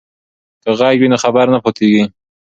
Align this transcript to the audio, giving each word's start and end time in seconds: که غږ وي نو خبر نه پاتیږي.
که 0.63 0.69
غږ 0.79 0.95
وي 0.99 1.07
نو 1.11 1.17
خبر 1.23 1.45
نه 1.53 1.59
پاتیږي. 1.63 2.03